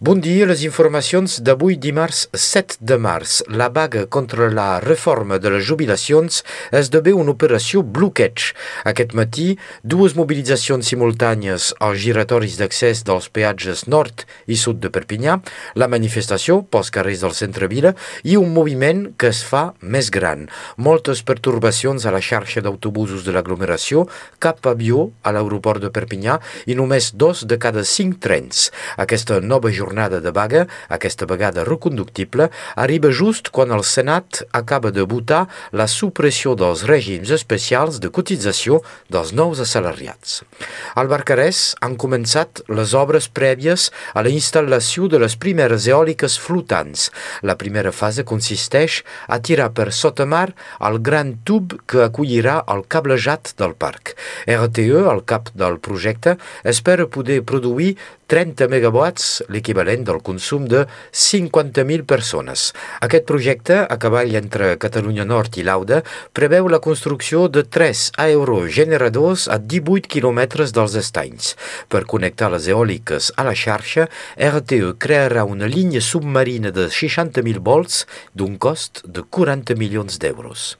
[0.00, 3.40] Bon dia, les informacions d'avui dimarts 7 de març.
[3.50, 8.52] La vaga contra la reforma de les jubilacions esdevé una operació bloqueig.
[8.86, 15.40] Aquest matí, dues mobilitzacions simultànies als giratoris d'accés dels peatges nord i sud de Perpinyà,
[15.74, 20.46] la manifestació pels carrers del centre-vila i un moviment que es fa més gran.
[20.76, 24.06] Moltes pertorbacions a la xarxa d'autobusos de l'aglomeració,
[24.38, 26.38] cap avió a l'aeroport de Perpinyà
[26.70, 28.68] i només dos de cada cinc trens.
[28.94, 34.90] Aquesta nova jornada jornada de vaga, aquesta vegada reconductible, arriba just quan el Senat acaba
[34.92, 40.42] de votar la supressió dels règims especials de cotització dels nous assalariats.
[40.94, 47.08] Al Barcarès han començat les obres prèvies a la instal·lació de les primeres eòliques flotants.
[47.42, 50.52] La primera fase consisteix a tirar per sota mar
[50.84, 54.14] el gran tub que acollirà el cablejat del parc.
[54.44, 57.94] RTE, al cap del projecte, espera poder produir
[58.28, 62.72] 30 megawatts, l'equivalent del consum de 50.000 persones.
[63.00, 66.02] Aquest projecte, a cavall entre Catalunya Nord i Lauda,
[66.32, 71.54] preveu la construcció de tres aerogeneradors a 18 quilòmetres dels estanys.
[71.88, 78.04] Per connectar les eòliques a la xarxa, RTE crearà una línia submarina de 60.000 volts
[78.34, 80.74] d'un cost de 40 milions d'euros.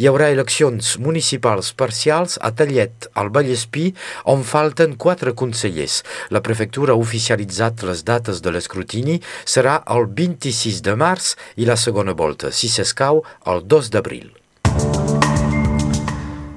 [0.00, 3.90] Hi haurà eleccions municipals parcials a Tallet, al Vallespí,
[4.32, 6.00] on falten quatre consellers.
[6.34, 11.76] La prefectura ha oficialitzat les dates de l'escrutini, serà el 26 de març i la
[11.76, 14.30] segona volta, si s'escau, el 2 d'abril.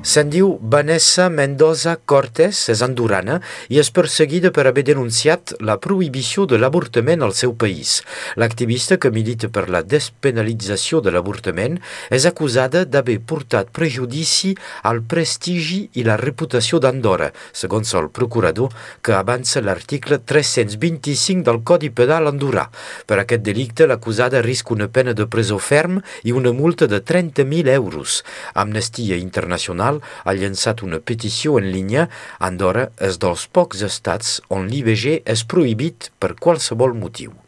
[0.05, 3.39] Se'n diu Vanessa Mendoza Cortés, és andorana
[3.73, 8.03] i és perseguida per haver denunciat la prohibició de l'avortament al seu país.
[8.37, 11.79] L'activista que milita per la despenalització de l'avortament
[12.13, 14.51] és acusada d'haver portat prejudici
[14.85, 21.89] al prestigi i la reputació d'Andorra, segons el procurador que avança l'article 325 del Codi
[21.89, 22.67] Penal andorrà.
[23.09, 27.73] Per aquest delicte, l'acusada risca una pena de presó ferm i una multa de 30.000
[27.73, 28.21] euros.
[28.53, 32.09] Amnistia Internacional ha llançat una petició en línia.
[32.39, 37.44] Andorra és dels pocs estats on l'IVG és prohibit per qualsevol motiu.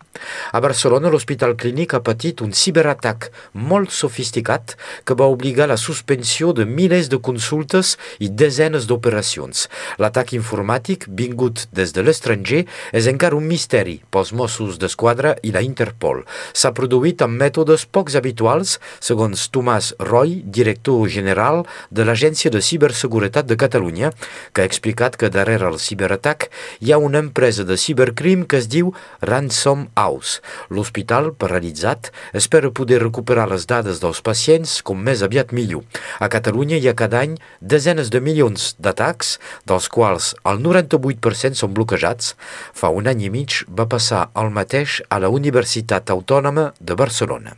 [0.51, 6.53] A Barcelona, l'Hospital Clínic ha patit un ciberatac molt sofisticat que va obligar la suspensió
[6.53, 9.67] de milers de consultes i desenes d'operacions.
[10.01, 12.63] L'atac informàtic, vingut des de l'estranger,
[12.93, 16.23] és encara un misteri pels Mossos d'Esquadra i la Interpol.
[16.53, 23.47] S'ha produït amb mètodes pocs habituals, segons Tomàs Roy, director general de l'Agència de Ciberseguretat
[23.47, 24.11] de Catalunya,
[24.53, 26.49] que ha explicat que darrere el ciberatac
[26.81, 30.39] hi ha una empresa de cibercrim que es diu Ransom Out House.
[30.71, 35.83] L'hospital, paralitzat, espera poder recuperar les dades dels pacients com més aviat millor.
[36.23, 39.35] A Catalunya hi ha cada any desenes de milions d'atacs,
[39.67, 42.33] dels quals el 98% són bloquejats.
[42.73, 47.57] Fa un any i mig va passar el mateix a la Universitat Autònoma de Barcelona.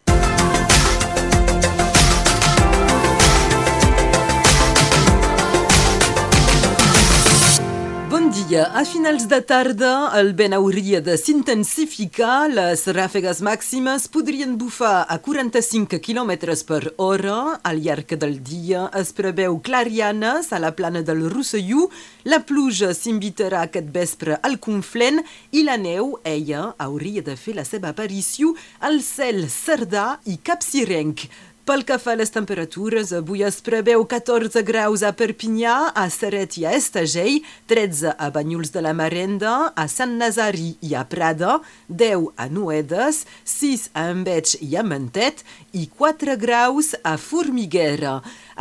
[8.51, 12.49] A finals de tarda, el vent hauria de s'intensificar.
[12.51, 16.33] Les ràfegues màximes podrien bufar a 45 km
[16.67, 17.61] per hora.
[17.63, 21.87] Al llarg del dia es preveu clarianes a la plana del Rosselló.
[22.27, 27.63] La pluja s'invitarà aquest vespre al Conflent i la neu, ella, hauria de fer la
[27.63, 28.51] seva aparició
[28.81, 31.23] al cel cerdà i capcirenc.
[31.71, 36.57] Pel que fa a les temperatures, avui es preveu 14 graus a Perpinyà, a Seret
[36.59, 37.37] i a Estagell,
[37.71, 43.21] 13 a Banyuls de la Marenda, a Sant Nazari i a Prada, 10 a Noedes,
[43.53, 48.17] 6 a Enveig i a Mentet i 4 graus a Formiguera.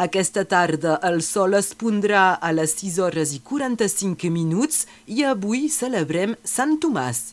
[0.07, 5.67] Aquesta tarda el sol es pondrà a les 6 hores i 45 minuts i avui
[5.67, 7.33] celebrem Sant Tomàs.